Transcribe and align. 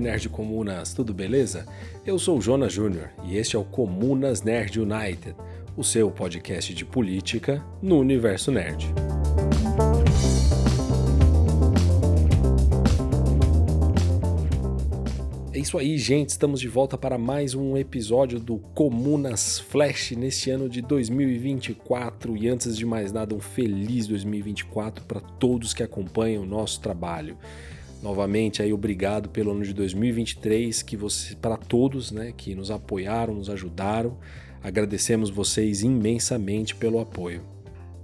Salve 0.00 0.08
Nerd 0.08 0.28
Comunas, 0.30 0.94
tudo 0.94 1.12
beleza? 1.12 1.66
Eu 2.06 2.18
sou 2.18 2.38
o 2.38 2.40
Jonas 2.40 2.72
Júnior 2.72 3.10
e 3.22 3.36
este 3.36 3.54
é 3.54 3.58
o 3.58 3.64
Comunas 3.64 4.42
Nerd 4.42 4.80
United, 4.80 5.36
o 5.76 5.84
seu 5.84 6.10
podcast 6.10 6.72
de 6.72 6.84
política 6.86 7.62
no 7.82 7.98
universo 7.98 8.50
nerd. 8.50 8.86
É 15.52 15.58
isso 15.58 15.76
aí, 15.76 15.98
gente. 15.98 16.30
Estamos 16.30 16.60
de 16.60 16.68
volta 16.68 16.96
para 16.96 17.18
mais 17.18 17.54
um 17.54 17.76
episódio 17.76 18.40
do 18.40 18.56
Comunas 18.74 19.58
Flash 19.58 20.12
neste 20.12 20.50
ano 20.50 20.68
de 20.68 20.80
2024. 20.80 22.36
E 22.38 22.48
antes 22.48 22.74
de 22.74 22.86
mais 22.86 23.12
nada, 23.12 23.34
um 23.34 23.40
feliz 23.40 24.06
2024 24.06 25.04
para 25.04 25.20
todos 25.20 25.74
que 25.74 25.82
acompanham 25.82 26.44
o 26.44 26.46
nosso 26.46 26.80
trabalho. 26.80 27.36
Novamente 28.02 28.62
aí 28.62 28.72
obrigado 28.72 29.28
pelo 29.28 29.50
ano 29.50 29.62
de 29.62 29.74
2023 29.74 30.82
que 30.82 30.96
você 30.96 31.34
para 31.36 31.56
todos, 31.56 32.10
né, 32.10 32.32
que 32.34 32.54
nos 32.54 32.70
apoiaram, 32.70 33.34
nos 33.34 33.50
ajudaram. 33.50 34.16
Agradecemos 34.62 35.28
vocês 35.28 35.82
imensamente 35.82 36.74
pelo 36.74 36.98
apoio. 36.98 37.42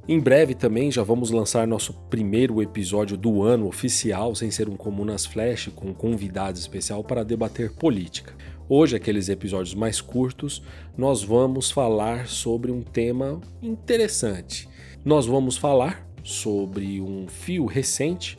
Em 0.08 0.20
breve 0.20 0.54
também 0.54 0.92
já 0.92 1.02
vamos 1.02 1.30
lançar 1.30 1.66
nosso 1.66 1.92
primeiro 2.08 2.62
episódio 2.62 3.16
do 3.16 3.42
ano 3.42 3.66
oficial, 3.66 4.34
sem 4.34 4.50
ser 4.50 4.68
um 4.68 4.76
Comunas 4.76 5.26
Flash, 5.26 5.68
com 5.74 5.88
um 5.88 5.94
convidado 5.94 6.58
especial 6.58 7.02
para 7.02 7.24
debater 7.24 7.72
política. 7.72 8.32
Hoje, 8.68 8.94
aqueles 8.94 9.28
episódios 9.28 9.74
mais 9.74 10.00
curtos, 10.00 10.62
nós 10.96 11.24
vamos 11.24 11.70
falar 11.70 12.28
sobre 12.28 12.70
um 12.70 12.82
tema 12.82 13.40
interessante. 13.62 14.68
Nós 15.04 15.26
vamos 15.26 15.56
falar 15.56 16.06
sobre 16.22 17.00
um 17.00 17.26
fio 17.28 17.66
recente 17.66 18.38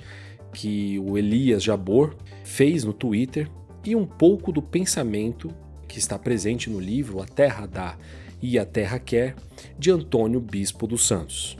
que 0.57 0.97
o 0.97 1.19
Elias 1.19 1.61
Jabor 1.61 2.15
fez 2.43 2.83
no 2.83 2.91
Twitter 2.91 3.47
e 3.85 3.95
um 3.95 4.07
pouco 4.07 4.51
do 4.51 4.59
pensamento 4.59 5.53
que 5.87 5.99
está 5.99 6.17
presente 6.17 6.67
no 6.67 6.79
livro 6.79 7.21
A 7.21 7.27
Terra 7.27 7.67
Dá 7.67 7.95
e 8.41 8.57
A 8.57 8.65
Terra 8.65 8.97
Quer, 8.97 9.35
de 9.77 9.91
Antônio 9.91 10.39
Bispo 10.39 10.87
dos 10.87 11.05
Santos. 11.05 11.55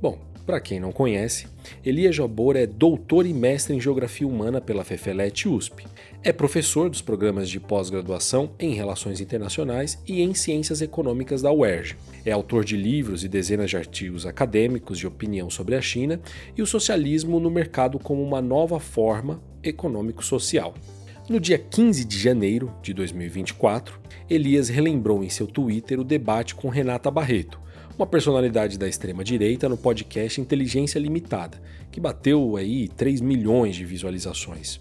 Bom, 0.00 0.18
para 0.44 0.60
quem 0.60 0.78
não 0.78 0.92
conhece, 0.92 1.46
Elias 1.84 2.14
Jabor 2.14 2.54
é 2.54 2.66
doutor 2.66 3.24
e 3.24 3.32
mestre 3.32 3.74
em 3.74 3.80
Geografia 3.80 4.26
Humana 4.26 4.60
pela 4.60 4.84
FEFELET 4.84 5.48
USP. 5.48 5.86
É 6.22 6.32
professor 6.32 6.90
dos 6.90 7.00
programas 7.00 7.48
de 7.48 7.58
pós-graduação 7.58 8.52
em 8.58 8.74
Relações 8.74 9.20
Internacionais 9.20 9.98
e 10.06 10.20
em 10.20 10.34
Ciências 10.34 10.82
Econômicas 10.82 11.40
da 11.40 11.50
UERJ. 11.50 11.96
É 12.26 12.32
autor 12.32 12.64
de 12.64 12.76
livros 12.76 13.24
e 13.24 13.28
dezenas 13.28 13.70
de 13.70 13.76
artigos 13.76 14.26
acadêmicos 14.26 14.98
de 14.98 15.06
opinião 15.06 15.48
sobre 15.48 15.76
a 15.76 15.80
China 15.80 16.20
e 16.56 16.60
o 16.60 16.66
socialismo 16.66 17.40
no 17.40 17.50
mercado 17.50 17.98
como 17.98 18.22
uma 18.22 18.42
nova 18.42 18.78
forma 18.78 19.42
econômico-social. 19.62 20.74
No 21.26 21.40
dia 21.40 21.56
15 21.58 22.04
de 22.04 22.18
janeiro 22.18 22.70
de 22.82 22.92
2024, 22.92 23.98
Elias 24.28 24.68
relembrou 24.68 25.24
em 25.24 25.30
seu 25.30 25.46
Twitter 25.46 25.98
o 25.98 26.04
debate 26.04 26.54
com 26.54 26.68
Renata 26.68 27.10
Barreto, 27.10 27.58
uma 27.96 28.06
personalidade 28.06 28.76
da 28.76 28.88
extrema-direita 28.88 29.68
no 29.68 29.76
podcast 29.76 30.40
Inteligência 30.40 30.98
Limitada, 30.98 31.60
que 31.92 32.00
bateu 32.00 32.56
aí 32.56 32.88
3 32.88 33.20
milhões 33.20 33.76
de 33.76 33.84
visualizações. 33.84 34.80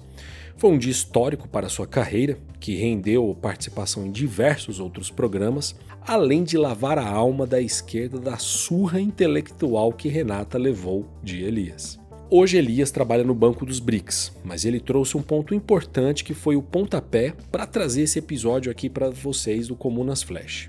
Foi 0.57 0.71
um 0.71 0.77
dia 0.77 0.91
histórico 0.91 1.47
para 1.47 1.69
sua 1.69 1.85
carreira, 1.85 2.37
que 2.59 2.75
rendeu 2.75 3.37
participação 3.39 4.05
em 4.05 4.11
diversos 4.11 4.79
outros 4.79 5.11
programas, 5.11 5.75
além 6.07 6.43
de 6.43 6.57
lavar 6.57 6.97
a 6.97 7.07
alma 7.07 7.45
da 7.45 7.61
esquerda 7.61 8.19
da 8.19 8.37
surra 8.37 8.99
intelectual 8.99 9.93
que 9.93 10.09
Renata 10.09 10.57
levou 10.57 11.05
de 11.21 11.43
Elias. 11.43 11.99
Hoje 12.31 12.57
Elias 12.57 12.89
trabalha 12.89 13.23
no 13.23 13.35
Banco 13.35 13.63
dos 13.63 13.79
BRICS, 13.79 14.31
mas 14.43 14.65
ele 14.65 14.79
trouxe 14.79 15.15
um 15.15 15.21
ponto 15.21 15.53
importante 15.53 16.23
que 16.23 16.33
foi 16.33 16.55
o 16.55 16.63
pontapé 16.63 17.35
para 17.51 17.67
trazer 17.67 18.03
esse 18.03 18.17
episódio 18.17 18.71
aqui 18.71 18.89
para 18.89 19.11
vocês 19.11 19.67
do 19.67 19.75
Comunas 19.75 20.23
Flash 20.23 20.67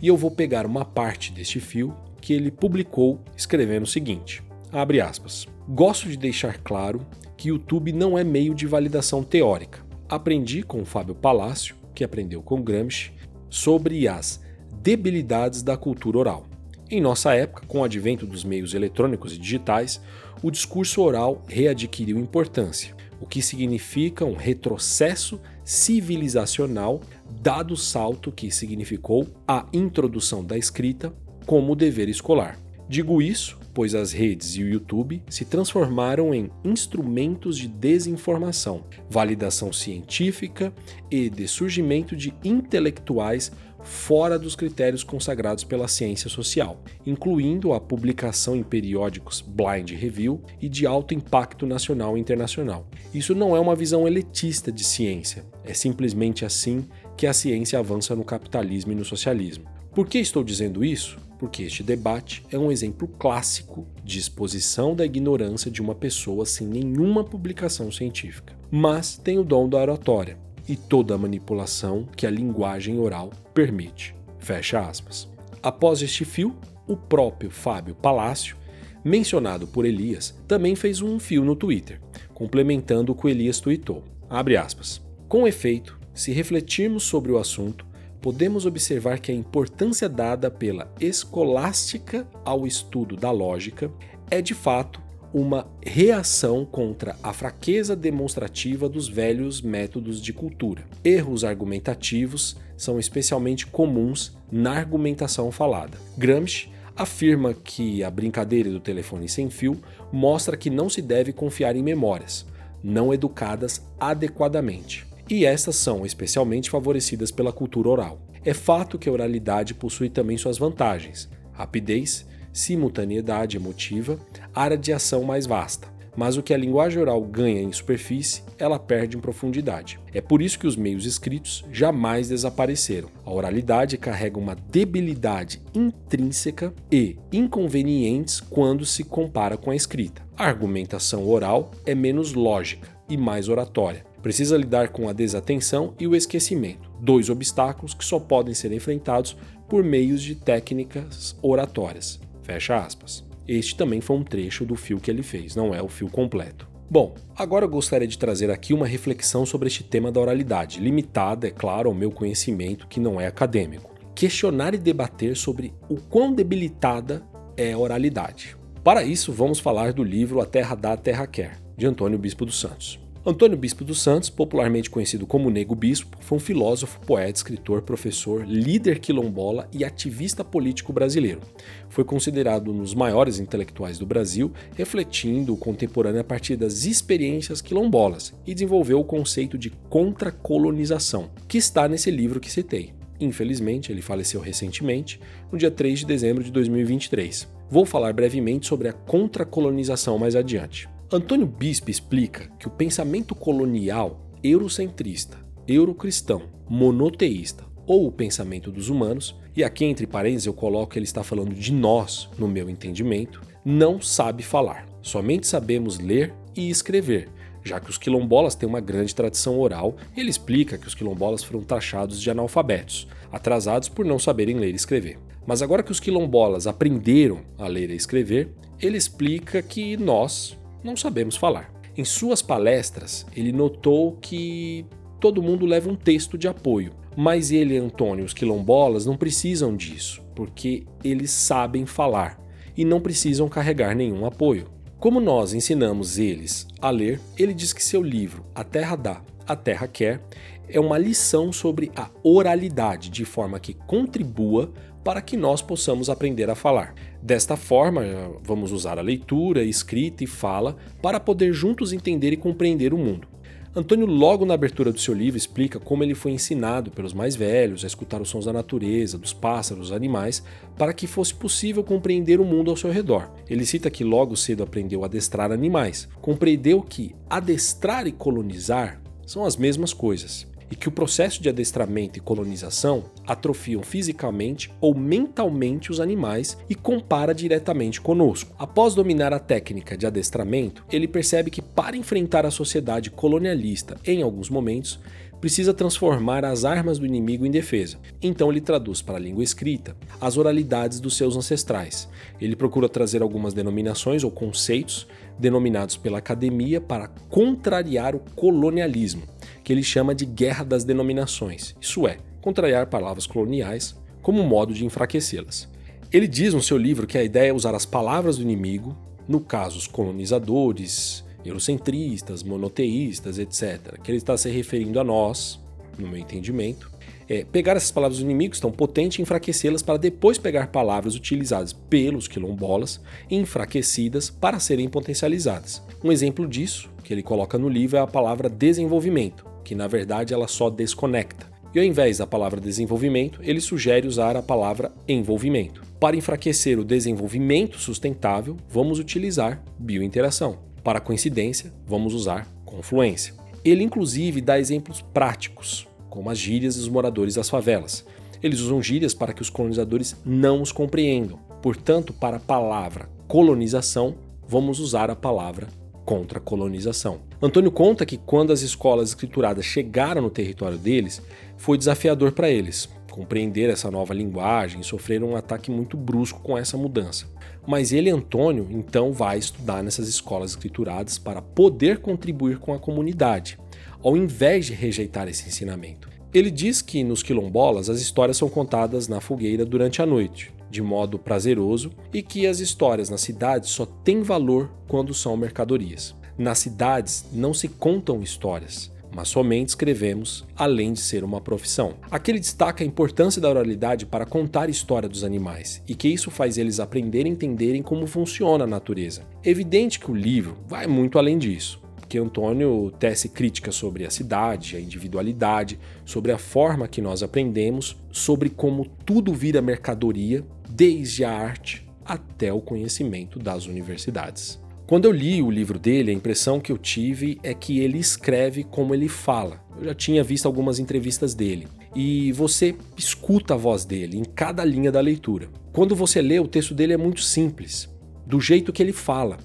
e 0.00 0.08
eu 0.08 0.16
vou 0.16 0.30
pegar 0.30 0.66
uma 0.66 0.84
parte 0.84 1.32
deste 1.32 1.60
fio 1.60 1.94
que 2.20 2.32
ele 2.32 2.50
publicou 2.50 3.20
escrevendo 3.36 3.84
o 3.84 3.88
seguinte: 3.88 4.42
abre 4.72 5.00
aspas. 5.00 5.46
Gosto 5.68 6.08
de 6.08 6.16
deixar 6.16 6.58
claro 6.58 7.06
que 7.36 7.48
YouTube 7.48 7.92
não 7.92 8.16
é 8.16 8.24
meio 8.24 8.54
de 8.54 8.66
validação 8.66 9.22
teórica. 9.22 9.84
Aprendi 10.08 10.62
com 10.62 10.80
o 10.80 10.84
Fábio 10.84 11.14
Palácio, 11.14 11.74
que 11.94 12.04
aprendeu 12.04 12.40
com 12.40 12.62
Gramsci, 12.62 13.12
sobre 13.50 14.06
as 14.06 14.40
debilidades 14.80 15.62
da 15.62 15.76
cultura 15.76 16.18
oral. 16.18 16.46
Em 16.88 17.00
nossa 17.00 17.34
época, 17.34 17.66
com 17.66 17.80
o 17.80 17.84
advento 17.84 18.24
dos 18.24 18.44
meios 18.44 18.74
eletrônicos 18.74 19.32
e 19.32 19.38
digitais, 19.38 20.00
o 20.42 20.50
discurso 20.50 21.02
oral 21.02 21.42
readquiriu 21.48 22.18
importância, 22.18 22.94
o 23.20 23.26
que 23.26 23.42
significa 23.42 24.24
um 24.24 24.34
retrocesso 24.34 25.40
civilizacional 25.64 27.00
dado 27.40 27.74
o 27.74 27.76
salto 27.76 28.32
que 28.32 28.50
significou 28.50 29.26
a 29.46 29.66
introdução 29.72 30.44
da 30.44 30.56
escrita 30.56 31.12
como 31.44 31.76
dever 31.76 32.08
escolar. 32.08 32.58
Digo 32.88 33.20
isso 33.20 33.58
pois 33.76 33.94
as 33.94 34.10
redes 34.10 34.56
e 34.56 34.62
o 34.62 34.68
YouTube 34.70 35.22
se 35.28 35.44
transformaram 35.44 36.34
em 36.34 36.50
instrumentos 36.64 37.58
de 37.58 37.68
desinformação, 37.68 38.84
validação 39.10 39.70
científica 39.70 40.72
e 41.10 41.28
de 41.28 41.46
surgimento 41.46 42.16
de 42.16 42.32
intelectuais 42.42 43.52
fora 43.82 44.38
dos 44.38 44.56
critérios 44.56 45.04
consagrados 45.04 45.62
pela 45.62 45.88
ciência 45.88 46.30
social, 46.30 46.82
incluindo 47.04 47.74
a 47.74 47.78
publicação 47.78 48.56
em 48.56 48.62
periódicos 48.62 49.42
blind 49.42 49.90
review 49.90 50.42
e 50.58 50.70
de 50.70 50.86
alto 50.86 51.12
impacto 51.12 51.66
nacional 51.66 52.16
e 52.16 52.20
internacional. 52.20 52.88
Isso 53.12 53.34
não 53.34 53.54
é 53.54 53.60
uma 53.60 53.76
visão 53.76 54.08
elitista 54.08 54.72
de 54.72 54.82
ciência, 54.82 55.44
é 55.64 55.74
simplesmente 55.74 56.46
assim 56.46 56.86
que 57.16 57.26
a 57.26 57.32
ciência 57.32 57.78
avança 57.78 58.14
no 58.14 58.24
capitalismo 58.24 58.92
e 58.92 58.94
no 58.94 59.04
socialismo. 59.04 59.64
Por 59.94 60.06
que 60.06 60.18
estou 60.18 60.44
dizendo 60.44 60.84
isso? 60.84 61.16
Porque 61.38 61.62
este 61.62 61.82
debate 61.82 62.44
é 62.50 62.58
um 62.58 62.70
exemplo 62.70 63.08
clássico 63.08 63.86
de 64.04 64.18
exposição 64.18 64.94
da 64.94 65.06
ignorância 65.06 65.70
de 65.70 65.80
uma 65.80 65.94
pessoa 65.94 66.44
sem 66.44 66.66
nenhuma 66.66 67.24
publicação 67.24 67.90
científica, 67.90 68.54
mas 68.70 69.16
tem 69.16 69.38
o 69.38 69.44
dom 69.44 69.68
da 69.68 69.78
oratória 69.78 70.38
e 70.68 70.76
toda 70.76 71.14
a 71.14 71.18
manipulação 71.18 72.06
que 72.16 72.26
a 72.26 72.30
linguagem 72.30 72.98
oral 72.98 73.30
permite. 73.54 74.14
Fecha 74.38 74.80
aspas. 74.80 75.28
Após 75.62 76.02
este 76.02 76.24
fio, 76.24 76.54
o 76.86 76.96
próprio 76.96 77.50
Fábio 77.50 77.94
Palácio, 77.94 78.56
mencionado 79.04 79.66
por 79.66 79.84
Elias, 79.84 80.38
também 80.46 80.74
fez 80.74 81.00
um 81.00 81.18
fio 81.18 81.44
no 81.44 81.56
Twitter, 81.56 82.00
complementando 82.34 83.12
o 83.12 83.14
que 83.14 83.28
Elias 83.28 83.60
tweetou. 83.60 84.04
Abre 84.28 84.56
aspas. 84.56 85.00
Com 85.28 85.46
efeito, 85.46 85.98
se 86.16 86.32
refletirmos 86.32 87.04
sobre 87.04 87.30
o 87.30 87.36
assunto, 87.36 87.86
podemos 88.22 88.64
observar 88.64 89.20
que 89.20 89.30
a 89.30 89.34
importância 89.34 90.08
dada 90.08 90.50
pela 90.50 90.90
escolástica 90.98 92.26
ao 92.42 92.66
estudo 92.66 93.16
da 93.16 93.30
lógica 93.30 93.92
é 94.30 94.40
de 94.40 94.54
fato 94.54 95.00
uma 95.34 95.68
reação 95.84 96.64
contra 96.64 97.16
a 97.22 97.34
fraqueza 97.34 97.94
demonstrativa 97.94 98.88
dos 98.88 99.06
velhos 99.06 99.60
métodos 99.60 100.22
de 100.22 100.32
cultura. 100.32 100.86
Erros 101.04 101.44
argumentativos 101.44 102.56
são 102.78 102.98
especialmente 102.98 103.66
comuns 103.66 104.34
na 104.50 104.72
argumentação 104.72 105.52
falada. 105.52 105.98
Gramsci 106.16 106.70
afirma 106.96 107.52
que 107.52 108.02
a 108.02 108.10
brincadeira 108.10 108.70
do 108.70 108.80
telefone 108.80 109.28
sem 109.28 109.50
fio 109.50 109.78
mostra 110.10 110.56
que 110.56 110.70
não 110.70 110.88
se 110.88 111.02
deve 111.02 111.30
confiar 111.30 111.76
em 111.76 111.82
memórias, 111.82 112.46
não 112.82 113.12
educadas 113.12 113.82
adequadamente 114.00 115.06
e 115.28 115.44
estas 115.44 115.76
são 115.76 116.06
especialmente 116.06 116.70
favorecidas 116.70 117.30
pela 117.30 117.52
cultura 117.52 117.88
oral. 117.88 118.20
É 118.44 118.54
fato 118.54 118.98
que 118.98 119.08
a 119.08 119.12
oralidade 119.12 119.74
possui 119.74 120.08
também 120.08 120.38
suas 120.38 120.56
vantagens: 120.56 121.28
rapidez, 121.52 122.24
simultaneidade 122.52 123.56
emotiva, 123.56 124.18
área 124.54 124.78
de 124.78 124.92
ação 124.92 125.24
mais 125.24 125.46
vasta. 125.46 125.94
Mas 126.16 126.38
o 126.38 126.42
que 126.42 126.54
a 126.54 126.56
linguagem 126.56 126.98
oral 126.98 127.20
ganha 127.20 127.60
em 127.60 127.70
superfície, 127.70 128.42
ela 128.58 128.78
perde 128.78 129.18
em 129.18 129.20
profundidade. 129.20 130.00
É 130.14 130.20
por 130.22 130.40
isso 130.40 130.58
que 130.58 130.66
os 130.66 130.74
meios 130.74 131.04
escritos 131.04 131.62
jamais 131.70 132.30
desapareceram. 132.30 133.10
A 133.22 133.30
oralidade 133.30 133.98
carrega 133.98 134.38
uma 134.38 134.54
debilidade 134.54 135.60
intrínseca 135.74 136.72
e 136.90 137.18
inconvenientes 137.30 138.40
quando 138.40 138.86
se 138.86 139.04
compara 139.04 139.58
com 139.58 139.70
a 139.70 139.76
escrita. 139.76 140.22
A 140.34 140.46
argumentação 140.46 141.28
oral 141.28 141.70
é 141.84 141.94
menos 141.94 142.32
lógica 142.32 142.88
e 143.10 143.16
mais 143.18 143.50
oratória 143.50 144.05
Precisa 144.22 144.56
lidar 144.56 144.88
com 144.88 145.08
a 145.08 145.12
desatenção 145.12 145.94
e 145.98 146.06
o 146.06 146.14
esquecimento, 146.14 146.90
dois 147.00 147.30
obstáculos 147.30 147.94
que 147.94 148.04
só 148.04 148.18
podem 148.18 148.54
ser 148.54 148.72
enfrentados 148.72 149.36
por 149.68 149.84
meios 149.84 150.22
de 150.22 150.34
técnicas 150.34 151.36
oratórias. 151.42 152.20
Fecha 152.42 152.76
aspas. 152.76 153.24
Este 153.46 153.76
também 153.76 154.00
foi 154.00 154.16
um 154.16 154.24
trecho 154.24 154.64
do 154.64 154.74
fio 154.74 155.00
que 155.00 155.10
ele 155.10 155.22
fez, 155.22 155.54
não 155.54 155.74
é 155.74 155.80
o 155.80 155.88
fio 155.88 156.08
completo. 156.08 156.68
Bom, 156.88 157.14
agora 157.34 157.64
eu 157.64 157.68
gostaria 157.68 158.06
de 158.06 158.18
trazer 158.18 158.50
aqui 158.50 158.72
uma 158.72 158.86
reflexão 158.86 159.44
sobre 159.44 159.66
este 159.66 159.82
tema 159.82 160.10
da 160.12 160.20
oralidade, 160.20 160.80
limitada, 160.80 161.48
é 161.48 161.50
claro, 161.50 161.88
ao 161.88 161.94
meu 161.94 162.12
conhecimento 162.12 162.86
que 162.86 163.00
não 163.00 163.20
é 163.20 163.26
acadêmico. 163.26 163.94
Questionar 164.14 164.72
e 164.72 164.78
debater 164.78 165.36
sobre 165.36 165.74
o 165.88 165.96
quão 165.96 166.32
debilitada 166.32 167.22
é 167.56 167.72
a 167.72 167.78
oralidade. 167.78 168.56
Para 168.84 169.02
isso, 169.02 169.32
vamos 169.32 169.58
falar 169.58 169.92
do 169.92 170.04
livro 170.04 170.40
A 170.40 170.46
Terra 170.46 170.76
Dá, 170.76 170.92
a 170.92 170.96
Terra 170.96 171.26
Quer, 171.26 171.58
de 171.76 171.86
Antônio 171.86 172.18
Bispo 172.18 172.46
dos 172.46 172.58
Santos. 172.58 173.00
Antônio 173.28 173.58
Bispo 173.58 173.82
dos 173.82 174.00
Santos, 174.00 174.30
popularmente 174.30 174.88
conhecido 174.88 175.26
como 175.26 175.50
Nego 175.50 175.74
Bispo, 175.74 176.16
foi 176.20 176.38
um 176.38 176.40
filósofo, 176.40 177.00
poeta, 177.00 177.38
escritor, 177.38 177.82
professor, 177.82 178.46
líder 178.46 179.00
quilombola 179.00 179.68
e 179.72 179.84
ativista 179.84 180.44
político 180.44 180.92
brasileiro. 180.92 181.40
Foi 181.88 182.04
considerado 182.04 182.70
um 182.70 182.78
dos 182.78 182.94
maiores 182.94 183.40
intelectuais 183.40 183.98
do 183.98 184.06
Brasil, 184.06 184.52
refletindo 184.76 185.52
o 185.52 185.56
contemporâneo 185.56 186.20
a 186.20 186.24
partir 186.24 186.54
das 186.54 186.84
experiências 186.84 187.60
quilombolas 187.60 188.32
e 188.46 188.54
desenvolveu 188.54 189.00
o 189.00 189.04
conceito 189.04 189.58
de 189.58 189.70
contracolonização, 189.90 191.28
que 191.48 191.58
está 191.58 191.88
nesse 191.88 192.12
livro 192.12 192.38
que 192.38 192.48
citei. 192.48 192.92
Infelizmente, 193.18 193.90
ele 193.90 194.02
faleceu 194.02 194.40
recentemente, 194.40 195.18
no 195.50 195.58
dia 195.58 195.70
3 195.72 195.98
de 195.98 196.06
dezembro 196.06 196.44
de 196.44 196.52
2023. 196.52 197.48
Vou 197.68 197.84
falar 197.84 198.12
brevemente 198.12 198.68
sobre 198.68 198.86
a 198.86 198.92
contracolonização 198.92 200.16
mais 200.16 200.36
adiante. 200.36 200.88
Antônio 201.12 201.46
Bispo 201.46 201.88
explica 201.88 202.50
que 202.58 202.66
o 202.66 202.70
pensamento 202.70 203.32
colonial 203.32 204.26
eurocentrista, 204.42 205.38
eurocristão, 205.68 206.42
monoteísta 206.68 207.64
ou 207.86 208.08
o 208.08 208.12
pensamento 208.12 208.72
dos 208.72 208.88
humanos, 208.88 209.36
e 209.56 209.62
aqui 209.62 209.84
entre 209.84 210.04
parênteses 210.04 210.46
eu 210.46 210.52
coloco 210.52 210.92
que 210.92 210.98
ele 210.98 211.06
está 211.06 211.22
falando 211.22 211.54
de 211.54 211.72
nós, 211.72 212.28
no 212.36 212.48
meu 212.48 212.68
entendimento, 212.68 213.40
não 213.64 214.00
sabe 214.00 214.42
falar. 214.42 214.84
Somente 215.00 215.46
sabemos 215.46 216.00
ler 216.00 216.34
e 216.56 216.68
escrever, 216.68 217.28
já 217.62 217.78
que 217.78 217.88
os 217.88 217.98
quilombolas 217.98 218.56
têm 218.56 218.68
uma 218.68 218.80
grande 218.80 219.14
tradição 219.14 219.60
oral, 219.60 219.94
ele 220.16 220.28
explica 220.28 220.76
que 220.76 220.88
os 220.88 220.94
quilombolas 220.94 221.44
foram 221.44 221.62
taxados 221.62 222.20
de 222.20 222.28
analfabetos, 222.32 223.06
atrasados 223.30 223.88
por 223.88 224.04
não 224.04 224.18
saberem 224.18 224.56
ler 224.56 224.72
e 224.72 224.76
escrever. 224.76 225.20
Mas 225.46 225.62
agora 225.62 225.84
que 225.84 225.92
os 225.92 226.00
quilombolas 226.00 226.66
aprenderam 226.66 227.42
a 227.56 227.68
ler 227.68 227.90
e 227.90 227.94
escrever, 227.94 228.52
ele 228.80 228.96
explica 228.96 229.62
que 229.62 229.96
nós, 229.96 230.58
não 230.86 230.96
sabemos 230.96 231.36
falar. 231.36 231.70
Em 231.96 232.04
suas 232.04 232.40
palestras, 232.40 233.26
ele 233.34 233.52
notou 233.52 234.12
que 234.12 234.86
todo 235.20 235.42
mundo 235.42 235.66
leva 235.66 235.90
um 235.90 235.96
texto 235.96 236.38
de 236.38 236.46
apoio, 236.46 236.92
mas 237.16 237.50
ele 237.50 237.74
e 237.74 237.78
Antônio, 237.78 238.24
os 238.24 238.32
quilombolas, 238.32 239.04
não 239.04 239.16
precisam 239.16 239.74
disso, 239.74 240.22
porque 240.34 240.84
eles 241.02 241.30
sabem 241.30 241.84
falar 241.84 242.38
e 242.76 242.84
não 242.84 243.00
precisam 243.00 243.48
carregar 243.48 243.96
nenhum 243.96 244.24
apoio. 244.24 244.68
Como 244.98 245.20
nós 245.20 245.52
ensinamos 245.52 246.18
eles 246.18 246.68
a 246.80 246.90
ler, 246.90 247.20
ele 247.36 247.52
diz 247.52 247.72
que 247.72 247.82
seu 247.82 248.02
livro 248.02 248.44
A 248.54 248.62
Terra 248.62 248.96
Dá, 248.96 249.22
A 249.46 249.56
Terra 249.56 249.88
Quer 249.88 250.22
é 250.68 250.80
uma 250.80 250.98
lição 250.98 251.52
sobre 251.52 251.90
a 251.94 252.10
oralidade, 252.22 253.10
de 253.10 253.24
forma 253.24 253.60
que 253.60 253.74
contribua 253.74 254.72
para 255.04 255.20
que 255.20 255.36
nós 255.36 255.62
possamos 255.62 256.10
aprender 256.10 256.50
a 256.50 256.56
falar. 256.56 256.94
Desta 257.22 257.56
forma, 257.56 258.02
vamos 258.42 258.72
usar 258.72 258.98
a 258.98 259.02
leitura, 259.02 259.62
escrita 259.62 260.24
e 260.24 260.26
fala 260.26 260.76
para 261.00 261.20
poder 261.20 261.52
juntos 261.52 261.92
entender 261.92 262.32
e 262.32 262.36
compreender 262.36 262.92
o 262.92 262.98
mundo. 262.98 263.28
Antônio, 263.74 264.06
logo 264.06 264.46
na 264.46 264.54
abertura 264.54 264.90
do 264.90 264.98
seu 264.98 265.12
livro, 265.12 265.36
explica 265.36 265.78
como 265.78 266.02
ele 266.02 266.14
foi 266.14 266.32
ensinado 266.32 266.90
pelos 266.90 267.12
mais 267.12 267.36
velhos 267.36 267.84
a 267.84 267.86
escutar 267.86 268.22
os 268.22 268.30
sons 268.30 268.46
da 268.46 268.52
natureza, 268.52 269.18
dos 269.18 269.34
pássaros, 269.34 269.88
dos 269.88 269.92
animais, 269.92 270.42
para 270.78 270.94
que 270.94 271.06
fosse 271.06 271.34
possível 271.34 271.84
compreender 271.84 272.40
o 272.40 272.44
mundo 272.44 272.70
ao 272.70 272.76
seu 272.76 272.90
redor. 272.90 273.30
Ele 273.48 273.66
cita 273.66 273.90
que 273.90 274.02
logo 274.02 274.34
cedo 274.34 274.62
aprendeu 274.62 275.02
a 275.02 275.06
adestrar 275.06 275.52
animais, 275.52 276.08
compreendeu 276.22 276.80
que 276.80 277.14
adestrar 277.28 278.06
e 278.06 278.12
colonizar 278.12 279.00
são 279.26 279.44
as 279.44 279.56
mesmas 279.56 279.92
coisas 279.92 280.46
e 280.70 280.76
que 280.76 280.88
o 280.88 280.92
processo 280.92 281.42
de 281.42 281.48
adestramento 281.48 282.18
e 282.18 282.22
colonização 282.22 283.04
atrofiam 283.26 283.82
fisicamente 283.82 284.72
ou 284.80 284.94
mentalmente 284.94 285.90
os 285.90 286.00
animais 286.00 286.56
e 286.68 286.74
compara 286.74 287.34
diretamente 287.34 288.00
conosco. 288.00 288.54
Após 288.58 288.94
dominar 288.94 289.32
a 289.32 289.38
técnica 289.38 289.96
de 289.96 290.06
adestramento, 290.06 290.84
ele 290.90 291.08
percebe 291.08 291.50
que 291.50 291.62
para 291.62 291.96
enfrentar 291.96 292.44
a 292.46 292.50
sociedade 292.50 293.10
colonialista 293.10 293.96
em 294.04 294.22
alguns 294.22 294.48
momentos, 294.48 295.00
precisa 295.40 295.74
transformar 295.74 296.44
as 296.44 296.64
armas 296.64 296.98
do 296.98 297.06
inimigo 297.06 297.46
em 297.46 297.50
defesa. 297.50 297.98
Então 298.22 298.50
ele 298.50 298.60
traduz 298.60 299.02
para 299.02 299.16
a 299.16 299.20
língua 299.20 299.44
escrita 299.44 299.96
as 300.20 300.36
oralidades 300.36 300.98
dos 300.98 301.16
seus 301.16 301.36
ancestrais. 301.36 302.08
Ele 302.40 302.56
procura 302.56 302.88
trazer 302.88 303.22
algumas 303.22 303.54
denominações 303.54 304.24
ou 304.24 304.30
conceitos 304.30 305.06
denominados 305.38 305.96
pela 305.96 306.18
academia 306.18 306.80
para 306.80 307.08
contrariar 307.28 308.14
o 308.14 308.20
colonialismo, 308.34 309.22
que 309.62 309.72
ele 309.72 309.82
chama 309.82 310.14
de 310.14 310.24
guerra 310.24 310.64
das 310.64 310.84
denominações. 310.84 311.74
Isso 311.80 312.06
é, 312.06 312.18
contrariar 312.40 312.86
palavras 312.86 313.26
coloniais 313.26 313.96
como 314.22 314.42
modo 314.42 314.72
de 314.72 314.84
enfraquecê-las. 314.84 315.68
Ele 316.12 316.26
diz 316.26 316.54
no 316.54 316.62
seu 316.62 316.78
livro 316.78 317.06
que 317.06 317.18
a 317.18 317.24
ideia 317.24 317.50
é 317.50 317.52
usar 317.52 317.74
as 317.74 317.84
palavras 317.84 318.36
do 318.36 318.42
inimigo, 318.42 318.96
no 319.28 319.40
caso 319.40 319.78
os 319.78 319.86
colonizadores, 319.86 321.24
eurocentristas, 321.44 322.42
monoteístas, 322.42 323.38
etc., 323.38 324.00
que 324.02 324.10
ele 324.10 324.18
está 324.18 324.36
se 324.36 324.50
referindo 324.50 324.98
a 325.00 325.04
nós, 325.04 325.60
no 325.98 326.08
meu 326.08 326.18
entendimento, 326.18 326.90
é 327.28 327.44
pegar 327.44 327.76
essas 327.76 327.90
palavras 327.90 328.18
do 328.18 328.24
inimigo 328.24 328.50
que 328.50 328.56
estão 328.56 328.70
potentes 328.70 329.18
e 329.18 329.22
enfraquecê-las 329.22 329.82
para 329.82 329.98
depois 329.98 330.38
pegar 330.38 330.68
palavras 330.68 331.14
utilizadas 331.14 331.72
pelos 331.72 332.28
quilombolas 332.28 333.00
enfraquecidas 333.30 334.30
para 334.30 334.58
serem 334.58 334.88
potencializadas. 334.88 335.82
Um 336.02 336.12
exemplo 336.12 336.46
disso, 336.46 336.90
que 337.02 337.12
ele 337.12 337.22
coloca 337.22 337.58
no 337.58 337.68
livro, 337.68 337.96
é 337.96 338.00
a 338.00 338.06
palavra 338.06 338.48
desenvolvimento, 338.48 339.44
que 339.64 339.74
na 339.74 339.86
verdade 339.86 340.32
ela 340.32 340.48
só 340.48 340.70
desconecta. 340.70 341.46
E 341.74 341.78
ao 341.78 341.84
invés 341.84 342.18
da 342.18 342.26
palavra 342.26 342.60
desenvolvimento, 342.60 343.40
ele 343.42 343.60
sugere 343.60 344.08
usar 344.08 344.36
a 344.36 344.42
palavra 344.42 344.92
envolvimento. 345.06 345.82
Para 346.00 346.16
enfraquecer 346.16 346.78
o 346.78 346.84
desenvolvimento 346.84 347.78
sustentável, 347.78 348.56
vamos 348.68 348.98
utilizar 348.98 349.62
biointeração. 349.78 350.58
Para 350.82 351.00
coincidência, 351.00 351.72
vamos 351.86 352.14
usar 352.14 352.46
confluência. 352.64 353.34
Ele 353.64 353.82
inclusive 353.82 354.40
dá 354.40 354.58
exemplos 354.58 355.02
práticos, 355.02 355.86
como 356.16 356.30
as 356.30 356.38
gírias 356.38 356.76
dos 356.76 356.88
moradores 356.88 357.34
das 357.34 357.50
favelas. 357.50 358.02
Eles 358.42 358.60
usam 358.60 358.82
gírias 358.82 359.12
para 359.12 359.34
que 359.34 359.42
os 359.42 359.50
colonizadores 359.50 360.16
não 360.24 360.62
os 360.62 360.72
compreendam. 360.72 361.38
Portanto, 361.62 362.14
para 362.14 362.38
a 362.38 362.40
palavra 362.40 363.06
colonização, 363.28 364.14
vamos 364.48 364.80
usar 364.80 365.10
a 365.10 365.16
palavra 365.16 365.68
contra 366.06 366.40
colonização. 366.40 367.20
Antônio 367.42 367.70
conta 367.70 368.06
que 368.06 368.16
quando 368.16 368.50
as 368.50 368.62
escolas 368.62 369.10
escrituradas 369.10 369.66
chegaram 369.66 370.22
no 370.22 370.30
território 370.30 370.78
deles, 370.78 371.20
foi 371.58 371.76
desafiador 371.76 372.32
para 372.32 372.48
eles 372.48 372.88
compreender 373.16 373.70
essa 373.70 373.90
nova 373.90 374.12
linguagem 374.12 374.82
e 374.82 374.84
sofreram 374.84 375.30
um 375.30 375.36
ataque 375.36 375.70
muito 375.70 375.96
brusco 375.96 376.40
com 376.40 376.56
essa 376.56 376.76
mudança. 376.76 377.26
Mas 377.66 377.90
ele, 377.90 378.10
Antônio, 378.10 378.68
então 378.70 379.10
vai 379.10 379.38
estudar 379.38 379.82
nessas 379.82 380.06
escolas 380.06 380.50
escrituradas 380.50 381.16
para 381.16 381.40
poder 381.40 381.98
contribuir 381.98 382.58
com 382.58 382.74
a 382.74 382.78
comunidade, 382.78 383.58
ao 384.06 384.16
invés 384.16 384.66
de 384.66 384.72
rejeitar 384.72 385.26
esse 385.26 385.48
ensinamento. 385.48 386.08
Ele 386.32 386.48
diz 386.48 386.80
que 386.80 387.02
nos 387.02 387.24
quilombolas 387.24 387.90
as 387.90 388.00
histórias 388.00 388.36
são 388.36 388.48
contadas 388.48 389.08
na 389.08 389.20
fogueira 389.20 389.64
durante 389.64 390.00
a 390.00 390.06
noite, 390.06 390.54
de 390.70 390.80
modo 390.80 391.18
prazeroso, 391.18 391.90
e 392.14 392.22
que 392.22 392.46
as 392.46 392.60
histórias 392.60 393.10
nas 393.10 393.22
cidades 393.22 393.70
só 393.70 393.84
têm 393.84 394.22
valor 394.22 394.70
quando 394.86 395.12
são 395.12 395.36
mercadorias. 395.36 396.14
Nas 396.38 396.60
cidades 396.60 397.26
não 397.32 397.52
se 397.52 397.66
contam 397.66 398.22
histórias, 398.22 398.92
mas 399.12 399.26
somente 399.26 399.70
escrevemos, 399.70 400.46
além 400.54 400.92
de 400.92 401.00
ser 401.00 401.24
uma 401.24 401.40
profissão. 401.40 401.94
Aqui 402.08 402.30
ele 402.30 402.38
destaca 402.38 402.84
a 402.84 402.86
importância 402.86 403.42
da 403.42 403.50
oralidade 403.50 404.06
para 404.06 404.24
contar 404.24 404.68
a 404.68 404.70
história 404.70 405.08
dos 405.08 405.24
animais 405.24 405.82
e 405.88 405.96
que 405.96 406.06
isso 406.06 406.30
faz 406.30 406.58
eles 406.58 406.78
aprenderem 406.78 407.32
e 407.32 407.34
entenderem 407.34 407.82
como 407.82 408.06
funciona 408.06 408.62
a 408.62 408.68
natureza. 408.68 409.26
É 409.42 409.50
evidente 409.50 409.98
que 409.98 410.12
o 410.12 410.14
livro 410.14 410.58
vai 410.68 410.86
muito 410.86 411.18
além 411.18 411.38
disso 411.38 411.84
Antônio 412.18 412.92
tece 412.98 413.28
críticas 413.28 413.74
sobre 413.74 414.04
a 414.04 414.10
cidade, 414.10 414.76
a 414.76 414.80
individualidade, 414.80 415.78
sobre 416.04 416.32
a 416.32 416.38
forma 416.38 416.88
que 416.88 417.00
nós 417.00 417.22
aprendemos, 417.22 417.96
sobre 418.10 418.50
como 418.50 418.86
tudo 419.04 419.32
vira 419.32 419.62
mercadoria, 419.62 420.44
desde 420.68 421.24
a 421.24 421.32
arte 421.32 421.86
até 422.04 422.52
o 422.52 422.60
conhecimento 422.60 423.38
das 423.38 423.66
universidades. 423.66 424.60
Quando 424.86 425.06
eu 425.06 425.10
li 425.10 425.42
o 425.42 425.50
livro 425.50 425.80
dele, 425.80 426.12
a 426.12 426.14
impressão 426.14 426.60
que 426.60 426.70
eu 426.70 426.78
tive 426.78 427.40
é 427.42 427.52
que 427.52 427.80
ele 427.80 427.98
escreve 427.98 428.62
como 428.62 428.94
ele 428.94 429.08
fala. 429.08 429.60
Eu 429.76 429.86
já 429.86 429.94
tinha 429.94 430.22
visto 430.22 430.46
algumas 430.46 430.78
entrevistas 430.78 431.34
dele. 431.34 431.66
E 431.94 432.30
você 432.32 432.76
escuta 432.96 433.54
a 433.54 433.56
voz 433.56 433.84
dele 433.84 434.16
em 434.16 434.22
cada 434.22 434.64
linha 434.64 434.92
da 434.92 435.00
leitura. 435.00 435.48
Quando 435.72 435.96
você 435.96 436.22
lê, 436.22 436.38
o 436.38 436.46
texto 436.46 436.72
dele 436.72 436.92
é 436.92 436.96
muito 436.96 437.20
simples, 437.20 437.92
do 438.24 438.40
jeito 438.40 438.72
que 438.72 438.80
ele 438.80 438.92
fala. 438.92 439.38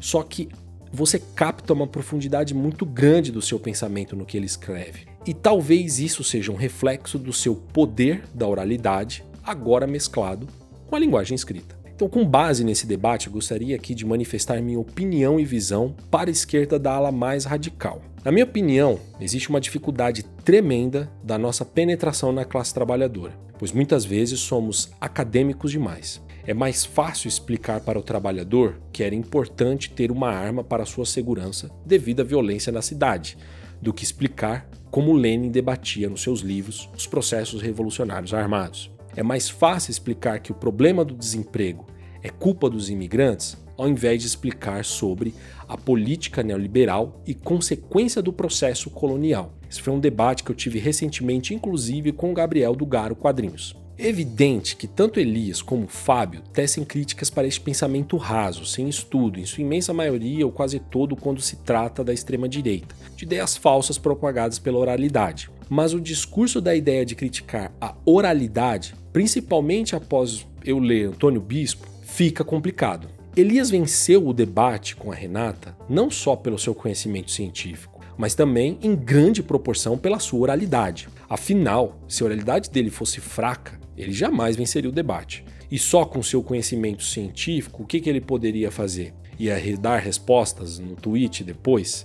Só 0.00 0.24
que 0.24 0.48
você 0.92 1.18
capta 1.18 1.72
uma 1.72 1.86
profundidade 1.86 2.54
muito 2.54 2.84
grande 2.84 3.30
do 3.30 3.42
seu 3.42 3.58
pensamento 3.58 4.16
no 4.16 4.26
que 4.26 4.36
ele 4.36 4.46
escreve. 4.46 5.06
E 5.26 5.32
talvez 5.32 5.98
isso 5.98 6.24
seja 6.24 6.50
um 6.50 6.56
reflexo 6.56 7.18
do 7.18 7.32
seu 7.32 7.54
poder 7.54 8.24
da 8.34 8.46
oralidade, 8.46 9.24
agora 9.44 9.86
mesclado 9.86 10.48
com 10.86 10.96
a 10.96 10.98
linguagem 10.98 11.34
escrita. 11.34 11.78
Então, 11.94 12.08
com 12.08 12.24
base 12.24 12.64
nesse 12.64 12.86
debate, 12.86 13.26
eu 13.26 13.32
gostaria 13.32 13.76
aqui 13.76 13.94
de 13.94 14.06
manifestar 14.06 14.60
minha 14.62 14.80
opinião 14.80 15.38
e 15.38 15.44
visão 15.44 15.94
para 16.10 16.30
a 16.30 16.32
esquerda 16.32 16.78
da 16.78 16.92
ala 16.92 17.12
mais 17.12 17.44
radical. 17.44 18.00
Na 18.24 18.32
minha 18.32 18.44
opinião, 18.44 18.98
existe 19.20 19.50
uma 19.50 19.60
dificuldade 19.60 20.22
tremenda 20.44 21.10
da 21.22 21.36
nossa 21.36 21.62
penetração 21.62 22.32
na 22.32 22.44
classe 22.44 22.72
trabalhadora, 22.72 23.38
pois 23.58 23.72
muitas 23.72 24.04
vezes 24.04 24.40
somos 24.40 24.90
acadêmicos 24.98 25.70
demais. 25.70 26.22
É 26.50 26.52
mais 26.52 26.84
fácil 26.84 27.28
explicar 27.28 27.78
para 27.78 27.96
o 27.96 28.02
trabalhador 28.02 28.80
que 28.92 29.04
era 29.04 29.14
importante 29.14 29.88
ter 29.88 30.10
uma 30.10 30.30
arma 30.30 30.64
para 30.64 30.84
sua 30.84 31.06
segurança 31.06 31.70
devido 31.86 32.22
à 32.22 32.24
violência 32.24 32.72
na 32.72 32.82
cidade, 32.82 33.38
do 33.80 33.94
que 33.94 34.02
explicar 34.02 34.68
como 34.90 35.12
Lenin 35.12 35.48
debatia 35.48 36.08
nos 36.08 36.22
seus 36.22 36.40
livros 36.40 36.90
os 36.92 37.06
processos 37.06 37.62
revolucionários 37.62 38.34
armados. 38.34 38.90
É 39.14 39.22
mais 39.22 39.48
fácil 39.48 39.92
explicar 39.92 40.40
que 40.40 40.50
o 40.50 40.56
problema 40.56 41.04
do 41.04 41.14
desemprego 41.14 41.86
é 42.20 42.30
culpa 42.30 42.68
dos 42.68 42.90
imigrantes, 42.90 43.56
ao 43.78 43.88
invés 43.88 44.20
de 44.20 44.26
explicar 44.26 44.84
sobre 44.84 45.32
a 45.68 45.76
política 45.76 46.42
neoliberal 46.42 47.22
e 47.24 47.32
consequência 47.32 48.20
do 48.20 48.32
processo 48.32 48.90
colonial. 48.90 49.54
Esse 49.70 49.80
foi 49.80 49.92
um 49.92 50.00
debate 50.00 50.42
que 50.42 50.50
eu 50.50 50.56
tive 50.56 50.80
recentemente, 50.80 51.54
inclusive 51.54 52.10
com 52.10 52.32
o 52.32 52.34
Gabriel 52.34 52.74
do 52.74 52.84
Garo 52.84 53.14
Quadrinhos. 53.14 53.79
Evidente 54.02 54.76
que 54.76 54.86
tanto 54.86 55.20
Elias 55.20 55.60
como 55.60 55.86
Fábio 55.86 56.40
tecem 56.54 56.84
críticas 56.86 57.28
para 57.28 57.46
este 57.46 57.60
pensamento 57.60 58.16
raso, 58.16 58.64
sem 58.64 58.88
estudo, 58.88 59.38
em 59.38 59.44
sua 59.44 59.60
imensa 59.60 59.92
maioria 59.92 60.46
ou 60.46 60.50
quase 60.50 60.80
todo 60.80 61.14
quando 61.14 61.42
se 61.42 61.56
trata 61.56 62.02
da 62.02 62.10
extrema-direita, 62.10 62.94
de 63.14 63.26
ideias 63.26 63.58
falsas 63.58 63.98
propagadas 63.98 64.58
pela 64.58 64.78
oralidade. 64.78 65.50
Mas 65.68 65.92
o 65.92 66.00
discurso 66.00 66.62
da 66.62 66.74
ideia 66.74 67.04
de 67.04 67.14
criticar 67.14 67.74
a 67.78 67.94
oralidade, 68.06 68.94
principalmente 69.12 69.94
após 69.94 70.46
eu 70.64 70.78
ler 70.78 71.08
Antônio 71.08 71.42
Bispo, 71.42 71.86
fica 72.02 72.42
complicado. 72.42 73.06
Elias 73.36 73.68
venceu 73.68 74.26
o 74.26 74.32
debate 74.32 74.96
com 74.96 75.12
a 75.12 75.14
Renata 75.14 75.76
não 75.90 76.10
só 76.10 76.34
pelo 76.34 76.58
seu 76.58 76.74
conhecimento 76.74 77.30
científico, 77.30 78.00
mas 78.16 78.34
também 78.34 78.78
em 78.82 78.96
grande 78.96 79.42
proporção 79.42 79.98
pela 79.98 80.18
sua 80.18 80.40
oralidade. 80.40 81.08
Afinal, 81.28 82.00
se 82.08 82.22
a 82.22 82.26
oralidade 82.26 82.70
dele 82.70 82.90
fosse 82.90 83.20
fraca, 83.20 83.79
ele 84.00 84.12
jamais 84.12 84.56
venceria 84.56 84.90
o 84.90 84.92
debate. 84.92 85.44
E 85.70 85.78
só 85.78 86.04
com 86.04 86.22
seu 86.22 86.42
conhecimento 86.42 87.02
científico, 87.02 87.82
o 87.82 87.86
que, 87.86 88.00
que 88.00 88.10
ele 88.10 88.20
poderia 88.20 88.70
fazer? 88.70 89.14
Ia 89.38 89.56
dar 89.78 89.98
respostas 89.98 90.78
no 90.78 90.96
tweet 90.96 91.44
depois, 91.44 92.04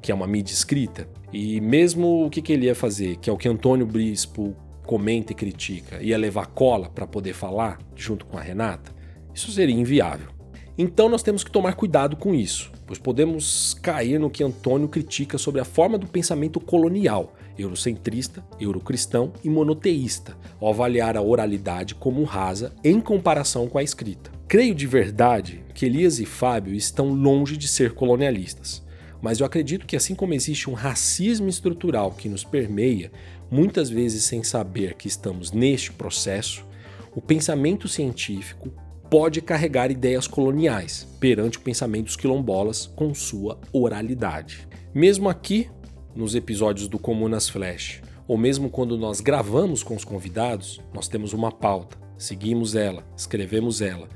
que 0.00 0.10
é 0.10 0.14
uma 0.14 0.26
mídia 0.26 0.52
escrita? 0.52 1.08
E 1.32 1.60
mesmo 1.60 2.26
o 2.26 2.30
que, 2.30 2.42
que 2.42 2.52
ele 2.52 2.66
ia 2.66 2.74
fazer, 2.74 3.16
que 3.16 3.30
é 3.30 3.32
o 3.32 3.36
que 3.36 3.48
Antônio 3.48 3.86
Brispo 3.86 4.56
comenta 4.84 5.32
e 5.32 5.34
critica, 5.34 6.02
ia 6.02 6.18
levar 6.18 6.46
cola 6.46 6.88
para 6.88 7.06
poder 7.06 7.34
falar 7.34 7.78
junto 7.94 8.26
com 8.26 8.36
a 8.36 8.40
Renata? 8.40 8.92
Isso 9.34 9.52
seria 9.52 9.74
inviável. 9.74 10.28
Então 10.76 11.08
nós 11.08 11.22
temos 11.22 11.44
que 11.44 11.50
tomar 11.50 11.74
cuidado 11.74 12.16
com 12.16 12.34
isso, 12.34 12.72
pois 12.86 12.98
podemos 12.98 13.74
cair 13.74 14.18
no 14.18 14.30
que 14.30 14.42
Antônio 14.42 14.88
critica 14.88 15.36
sobre 15.36 15.60
a 15.60 15.64
forma 15.64 15.98
do 15.98 16.06
pensamento 16.06 16.58
colonial, 16.58 17.34
eurocentrista, 17.58 18.44
eurocristão 18.60 19.32
e 19.42 19.48
monoteísta, 19.48 20.36
ao 20.60 20.70
avaliar 20.70 21.16
a 21.16 21.22
oralidade 21.22 21.94
como 21.94 22.24
rasa 22.24 22.72
em 22.82 23.00
comparação 23.00 23.68
com 23.68 23.78
a 23.78 23.82
escrita. 23.82 24.30
Creio 24.48 24.74
de 24.74 24.86
verdade 24.86 25.64
que 25.74 25.86
Elias 25.86 26.18
e 26.18 26.26
Fábio 26.26 26.74
estão 26.74 27.12
longe 27.12 27.56
de 27.56 27.66
ser 27.66 27.94
colonialistas, 27.94 28.82
mas 29.20 29.40
eu 29.40 29.46
acredito 29.46 29.86
que 29.86 29.96
assim 29.96 30.14
como 30.14 30.34
existe 30.34 30.68
um 30.68 30.74
racismo 30.74 31.48
estrutural 31.48 32.10
que 32.10 32.28
nos 32.28 32.44
permeia, 32.44 33.12
muitas 33.50 33.88
vezes 33.88 34.24
sem 34.24 34.42
saber 34.42 34.94
que 34.94 35.08
estamos 35.08 35.52
neste 35.52 35.92
processo, 35.92 36.64
o 37.14 37.20
pensamento 37.20 37.86
científico 37.88 38.72
pode 39.08 39.42
carregar 39.42 39.90
ideias 39.90 40.26
coloniais 40.26 41.06
perante 41.20 41.58
o 41.58 41.60
pensamento 41.60 42.06
dos 42.06 42.16
quilombolas 42.16 42.86
com 42.86 43.14
sua 43.14 43.60
oralidade. 43.70 44.66
Mesmo 44.94 45.28
aqui, 45.28 45.68
nos 46.14 46.34
episódios 46.34 46.88
do 46.88 46.98
Comunas 46.98 47.48
Flash, 47.48 48.02
ou 48.26 48.36
mesmo 48.36 48.70
quando 48.70 48.96
nós 48.96 49.20
gravamos 49.20 49.82
com 49.82 49.94
os 49.94 50.04
convidados, 50.04 50.80
nós 50.92 51.08
temos 51.08 51.32
uma 51.32 51.50
pauta, 51.50 51.96
seguimos 52.16 52.74
ela, 52.74 53.04
escrevemos 53.16 53.80
ela 53.80 54.08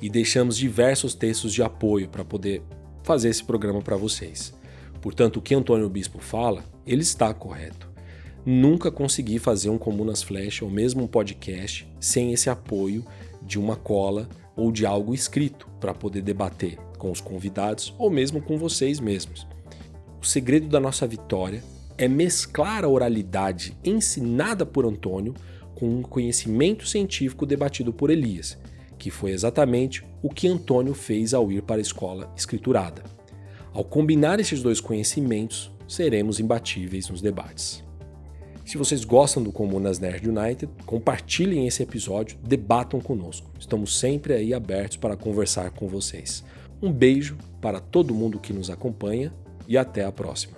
e 0.00 0.08
deixamos 0.08 0.56
diversos 0.56 1.14
textos 1.14 1.52
de 1.52 1.62
apoio 1.62 2.08
para 2.08 2.24
poder 2.24 2.62
fazer 3.02 3.28
esse 3.28 3.44
programa 3.44 3.80
para 3.80 3.96
vocês. 3.96 4.54
Portanto, 5.00 5.36
o 5.36 5.42
que 5.42 5.54
Antônio 5.54 5.88
Bispo 5.88 6.18
fala, 6.18 6.64
ele 6.86 7.02
está 7.02 7.32
correto. 7.32 7.92
Nunca 8.44 8.90
consegui 8.90 9.38
fazer 9.38 9.70
um 9.70 9.78
Comunas 9.78 10.22
Flash 10.22 10.62
ou 10.62 10.70
mesmo 10.70 11.04
um 11.04 11.06
podcast 11.06 11.86
sem 12.00 12.32
esse 12.32 12.50
apoio 12.50 13.04
de 13.42 13.58
uma 13.58 13.76
cola 13.76 14.28
ou 14.56 14.70
de 14.70 14.84
algo 14.84 15.14
escrito 15.14 15.68
para 15.80 15.94
poder 15.94 16.22
debater 16.22 16.78
com 16.98 17.10
os 17.10 17.20
convidados 17.20 17.94
ou 17.98 18.10
mesmo 18.10 18.40
com 18.40 18.58
vocês 18.58 19.00
mesmos. 19.00 19.46
O 20.24 20.26
segredo 20.26 20.68
da 20.68 20.80
nossa 20.80 21.06
vitória 21.06 21.62
é 21.98 22.08
mesclar 22.08 22.82
a 22.82 22.88
oralidade 22.88 23.76
ensinada 23.84 24.64
por 24.64 24.86
Antônio 24.86 25.34
com 25.74 25.86
um 25.86 26.00
conhecimento 26.00 26.88
científico 26.88 27.44
debatido 27.44 27.92
por 27.92 28.08
Elias, 28.08 28.56
que 28.98 29.10
foi 29.10 29.32
exatamente 29.32 30.02
o 30.22 30.30
que 30.30 30.48
Antônio 30.48 30.94
fez 30.94 31.34
ao 31.34 31.52
ir 31.52 31.60
para 31.60 31.76
a 31.76 31.82
escola 31.82 32.32
escriturada. 32.34 33.02
Ao 33.70 33.84
combinar 33.84 34.40
esses 34.40 34.62
dois 34.62 34.80
conhecimentos, 34.80 35.70
seremos 35.86 36.40
imbatíveis 36.40 37.10
nos 37.10 37.20
debates. 37.20 37.84
Se 38.64 38.78
vocês 38.78 39.04
gostam 39.04 39.42
do 39.42 39.52
Comunas 39.52 39.98
Nerd 39.98 40.26
United, 40.26 40.72
compartilhem 40.86 41.66
esse 41.66 41.82
episódio, 41.82 42.38
debatam 42.42 42.98
conosco. 42.98 43.50
Estamos 43.60 43.98
sempre 43.98 44.32
aí 44.32 44.54
abertos 44.54 44.96
para 44.96 45.18
conversar 45.18 45.70
com 45.72 45.86
vocês. 45.86 46.42
Um 46.80 46.90
beijo 46.90 47.36
para 47.60 47.78
todo 47.78 48.14
mundo 48.14 48.40
que 48.40 48.54
nos 48.54 48.70
acompanha 48.70 49.30
e 49.66 49.76
até 49.78 50.04
a 50.04 50.12
próxima. 50.12 50.52